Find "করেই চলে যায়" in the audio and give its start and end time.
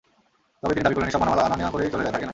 1.73-2.13